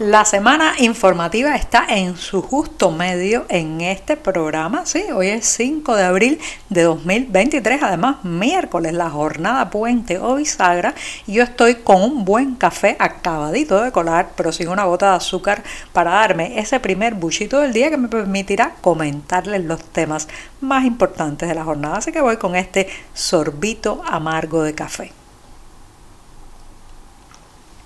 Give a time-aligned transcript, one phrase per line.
[0.00, 4.86] La semana informativa está en su justo medio en este programa.
[4.86, 10.96] Sí, hoy es 5 de abril de 2023, además miércoles, la jornada puente o bisagra.
[11.28, 15.16] Y yo estoy con un buen café acabadito de colar, pero sin una gota de
[15.18, 15.62] azúcar
[15.92, 20.26] para darme ese primer buchito del día que me permitirá comentarles los temas
[20.60, 21.98] más importantes de la jornada.
[21.98, 25.12] Así que voy con este sorbito amargo de café.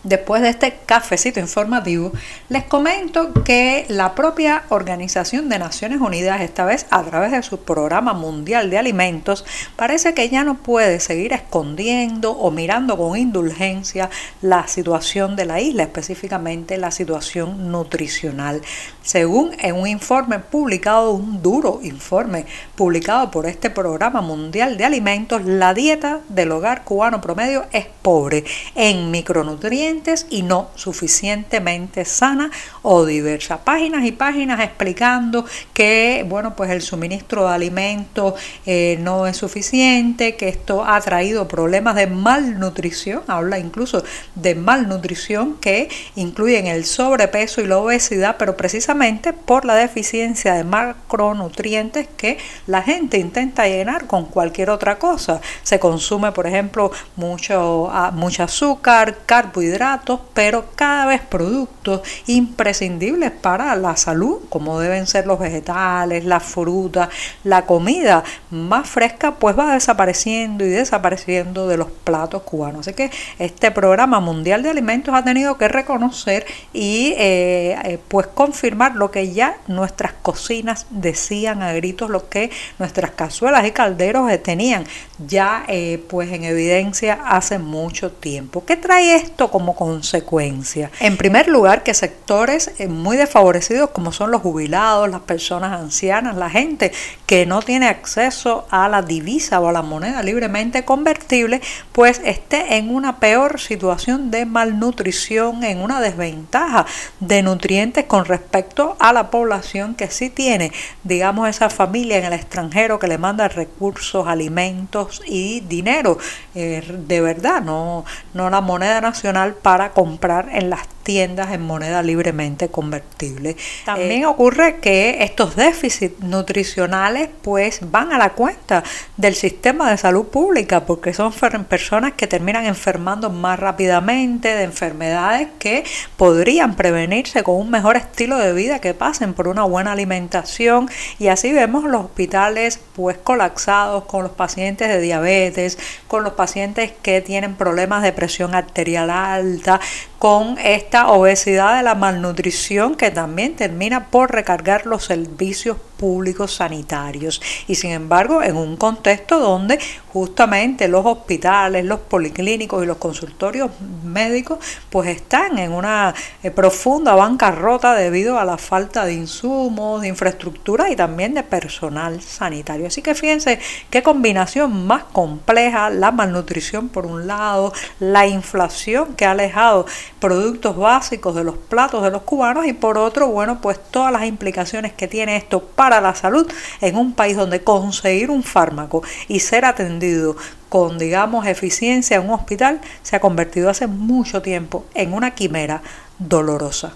[0.05, 2.13] Después de este cafecito informativo,
[2.49, 7.59] les comento que la propia Organización de Naciones Unidas, esta vez a través de su
[7.65, 14.09] Programa Mundial de Alimentos, parece que ya no puede seguir escondiendo o mirando con indulgencia
[14.41, 18.63] la situación de la isla, específicamente la situación nutricional.
[19.09, 22.45] Según en un informe publicado, un duro informe
[22.77, 28.45] publicado por este Programa Mundial de Alimentos, la dieta del hogar cubano promedio es pobre
[28.75, 32.51] en micronutrientes y no suficientemente sana
[32.83, 33.65] o diversa.
[33.65, 38.35] Páginas y páginas explicando que, bueno, pues el suministro de alimentos
[38.67, 45.55] eh, no es suficiente, que esto ha traído problemas de malnutrición, habla incluso de malnutrición
[45.55, 48.98] que incluyen el sobrepeso y la obesidad, pero precisamente
[49.47, 55.41] por la deficiencia de macronutrientes que la gente intenta llenar con cualquier otra cosa.
[55.63, 63.97] Se consume, por ejemplo, mucho, mucho azúcar, carbohidratos, pero cada vez productos imprescindibles para la
[63.97, 67.09] salud, como deben ser los vegetales, la fruta,
[67.45, 72.81] la comida más fresca, pues va desapareciendo y desapareciendo de los platos cubanos.
[72.81, 78.27] Así que este programa mundial de alimentos ha tenido que reconocer y eh, eh, pues
[78.27, 84.31] confirmar lo que ya nuestras cocinas decían a gritos, lo que nuestras cazuelas y calderos
[84.43, 84.85] tenían
[85.27, 88.65] ya eh, pues en evidencia hace mucho tiempo.
[88.65, 90.91] ¿Qué trae esto como consecuencia?
[91.01, 96.37] En primer lugar, que sectores eh, muy desfavorecidos como son los jubilados, las personas ancianas,
[96.37, 96.93] la gente
[97.27, 101.61] que no tiene acceso a la divisa o a la moneda libremente convertible,
[101.93, 106.87] pues esté en una peor situación de malnutrición, en una desventaja
[107.21, 110.73] de nutrientes con respecto a la población que sí tiene,
[111.05, 116.19] digamos, esa familia en el extranjero que le manda recursos, alimentos, y dinero,
[116.55, 122.03] eh, de verdad, no, no la moneda nacional para comprar en las tiendas en moneda
[122.03, 123.57] libremente convertible.
[123.87, 128.85] También eh, ocurre que estos déficits nutricionales pues van a la cuenta
[129.17, 131.33] del sistema de salud pública porque son
[131.67, 135.83] personas que terminan enfermando más rápidamente de enfermedades que
[136.19, 141.29] podrían prevenirse con un mejor estilo de vida que pasen por una buena alimentación y
[141.29, 147.23] así vemos los hospitales pues colapsados con los pacientes de diabetes, con los pacientes que
[147.23, 149.81] tienen problemas de presión arterial alta,
[150.19, 157.43] con esta obesidad de la malnutrición que también termina por recargar los servicios públicos sanitarios.
[157.67, 159.79] Y sin embargo, en un contexto donde
[160.13, 163.71] justamente los hospitales, los policlínicos y los consultorios
[164.03, 170.09] médicos pues están en una eh, profunda bancarrota debido a la falta de insumos, de
[170.09, 172.87] infraestructura y también de personal sanitario.
[172.87, 173.59] Así que fíjense
[173.91, 179.87] qué combinación más compleja, la malnutrición por un lado, la inflación que ha alejado
[180.21, 184.25] productos básicos de los platos de los cubanos y por otro, bueno, pues todas las
[184.25, 186.47] implicaciones que tiene esto para la salud
[186.81, 190.37] en un país donde conseguir un fármaco y ser atendido
[190.69, 195.83] con, digamos, eficiencia en un hospital se ha convertido hace mucho tiempo en una quimera
[196.19, 196.93] dolorosa.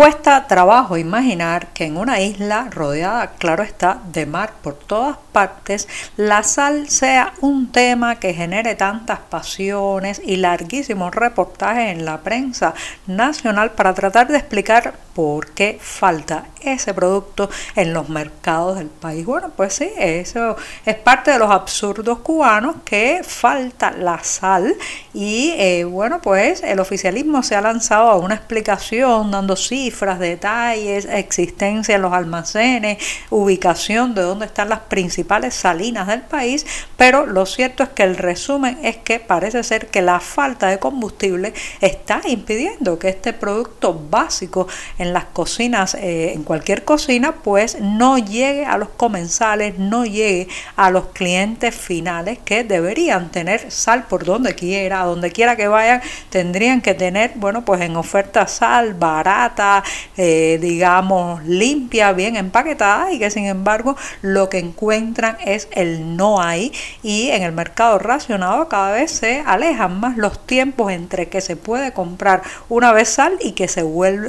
[0.00, 5.88] Cuesta trabajo imaginar que en una isla rodeada, claro está, de mar por todas partes,
[6.16, 12.72] la sal sea un tema que genere tantas pasiones y larguísimos reportajes en la prensa
[13.06, 19.26] nacional para tratar de explicar por qué falta ese producto en los mercados del país.
[19.26, 20.56] Bueno, pues sí, eso
[20.86, 24.74] es parte de los absurdos cubanos que falta la sal
[25.12, 29.56] y eh, bueno, pues el oficialismo se ha lanzado a una explicación dando
[29.90, 32.98] cifras, detalles, existencia en los almacenes,
[33.30, 36.64] ubicación de dónde están las principales salinas del país,
[36.96, 40.78] pero lo cierto es que el resumen es que parece ser que la falta de
[40.78, 47.80] combustible está impidiendo que este producto básico en las cocinas, eh, en cualquier cocina, pues
[47.80, 50.46] no llegue a los comensales, no llegue
[50.76, 56.00] a los clientes finales que deberían tener sal por donde quiera, donde quiera que vayan,
[56.28, 59.79] tendrían que tener, bueno, pues en oferta sal barata,
[60.16, 66.40] eh, digamos, limpia, bien empaquetada y que sin embargo lo que encuentran es el no
[66.40, 66.72] hay
[67.02, 71.56] y en el mercado racionado cada vez se alejan más los tiempos entre que se
[71.56, 73.84] puede comprar una vez sal y que se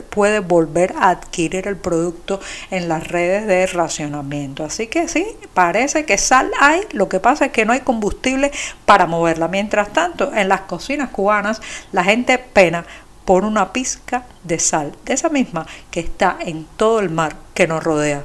[0.09, 2.39] puede volver a adquirir el producto
[2.69, 4.63] en las redes de racionamiento.
[4.63, 8.51] Así que sí, parece que sal hay, lo que pasa es que no hay combustible
[8.85, 9.47] para moverla.
[9.47, 11.61] Mientras tanto, en las cocinas cubanas
[11.91, 12.85] la gente pena
[13.31, 17.65] por una pizca de sal, de esa misma que está en todo el mar que
[17.65, 18.23] nos rodea.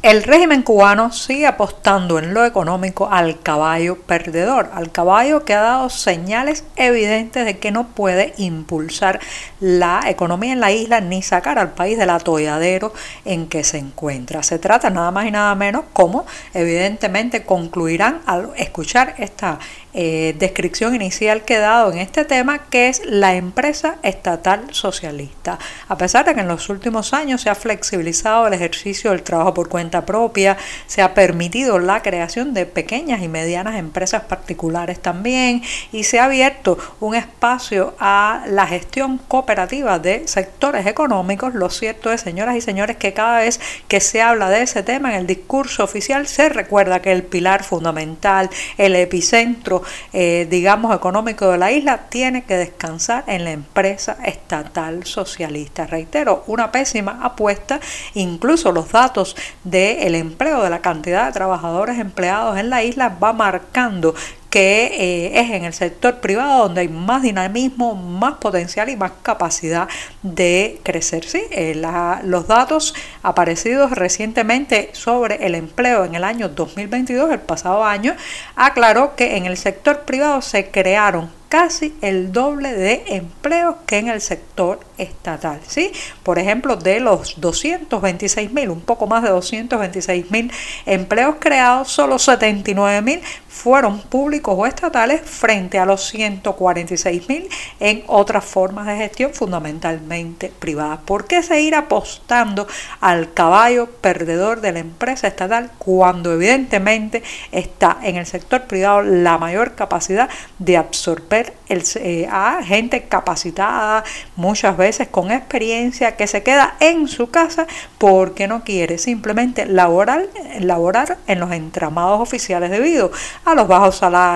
[0.00, 5.60] El régimen cubano sigue apostando en lo económico al caballo perdedor, al caballo que ha
[5.60, 9.18] dado señales evidentes de que no puede impulsar
[9.58, 12.92] la economía en la isla ni sacar al país del atolladero
[13.24, 14.44] en que se encuentra.
[14.44, 19.58] Se trata nada más y nada menos como evidentemente concluirán al escuchar esta
[19.94, 25.58] eh, descripción inicial que he dado en este tema, que es la empresa estatal socialista.
[25.88, 29.54] A pesar de que en los últimos años se ha flexibilizado el ejercicio del trabajo
[29.54, 30.56] por cuenta propia,
[30.86, 35.62] se ha permitido la creación de pequeñas y medianas empresas particulares también
[35.92, 42.12] y se ha abierto un espacio a la gestión cooperativa de sectores económicos, lo cierto
[42.12, 45.26] es, señoras y señores, que cada vez que se habla de ese tema en el
[45.26, 49.82] discurso oficial se recuerda que el pilar fundamental, el epicentro,
[50.12, 55.86] eh, digamos, económico de la isla tiene que descansar en la empresa estatal socialista.
[55.86, 57.80] Reitero, una pésima apuesta,
[58.14, 59.36] incluso los datos
[59.78, 64.14] del empleo, de la cantidad de trabajadores empleados en la isla va marcando
[64.50, 69.12] que eh, es en el sector privado donde hay más dinamismo, más potencial y más
[69.22, 69.88] capacidad
[70.22, 71.24] de crecer.
[71.24, 71.80] Sí, eh,
[72.24, 78.14] los datos aparecidos recientemente sobre el empleo en el año 2022, el pasado año,
[78.56, 84.08] aclaró que en el sector privado se crearon casi el doble de empleos que en
[84.08, 85.60] el sector estatal.
[85.66, 85.92] ¿sí?
[86.22, 90.52] Por ejemplo, de los 226 mil, un poco más de 226 mil
[90.86, 97.48] empleos creados, solo 79 mil fueron públicos o estatales frente a los 146 mil
[97.80, 101.00] en otras formas de gestión fundamentalmente privadas.
[101.04, 102.66] ¿Por qué seguir apostando
[103.00, 107.22] al caballo perdedor de la empresa estatal cuando evidentemente
[107.52, 110.28] está en el sector privado la mayor capacidad
[110.58, 114.04] de absorber el, eh, a gente capacitada,
[114.36, 117.66] muchas veces con experiencia, que se queda en su casa
[117.98, 120.26] porque no quiere simplemente laborar,
[120.60, 123.10] laborar en los entramados oficiales debido
[123.44, 124.27] a los bajos salarios,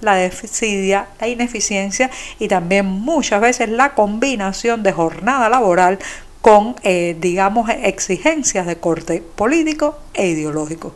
[0.00, 5.98] la desidia, la ineficiencia y también muchas veces la combinación de jornada laboral
[6.40, 10.94] con, eh, digamos, exigencias de corte político e ideológico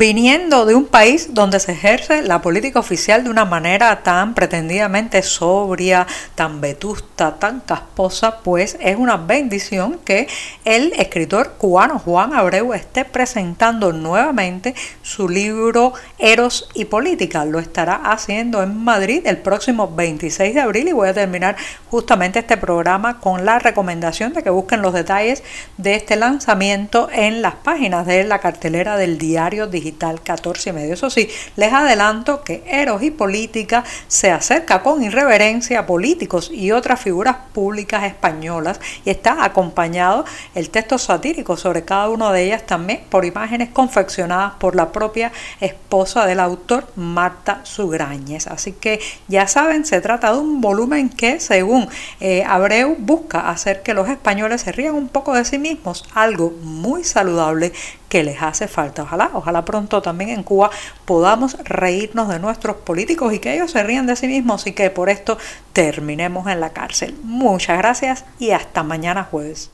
[0.00, 5.22] viniendo de un país donde se ejerce la política oficial de una manera tan pretendidamente
[5.22, 10.26] sobria, tan vetusta, tan casposa, pues es una bendición que
[10.64, 17.44] el escritor cubano Juan Abreu esté presentando nuevamente su libro Eros y Política.
[17.44, 21.56] Lo estará haciendo en Madrid el próximo 26 de abril y voy a terminar
[21.90, 25.42] justamente este programa con la recomendación de que busquen los detalles
[25.76, 30.94] de este lanzamiento en las páginas de la cartelera del diario digital 14 y medio.
[30.94, 36.70] Eso sí, les adelanto que Eros y Política se acerca con irreverencia a políticos y
[36.70, 42.66] otras figuras públicas españolas y está acompañado el texto satírico sobre cada una de ellas
[42.66, 48.46] también por imágenes confeccionadas por la propia esposa del autor Marta Sugrañez.
[48.46, 51.88] Así que ya saben, se trata de un volumen que según
[52.20, 56.52] eh, Abreu busca hacer que los españoles se rían un poco de sí mismos, algo
[56.62, 57.72] muy saludable
[58.10, 59.04] que les hace falta.
[59.04, 60.70] Ojalá, ojalá pronto también en Cuba
[61.06, 64.90] podamos reírnos de nuestros políticos y que ellos se rían de sí mismos y que
[64.90, 65.38] por esto
[65.72, 67.14] terminemos en la cárcel.
[67.22, 69.70] Muchas gracias y hasta mañana jueves.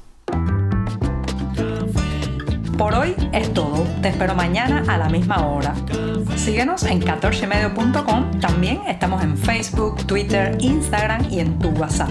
[2.77, 3.87] Por hoy es todo.
[4.03, 5.75] Te espero mañana a la misma hora.
[6.37, 8.39] Síguenos en 14medio.com.
[8.39, 12.11] También estamos en Facebook, Twitter, Instagram y en tu WhatsApp.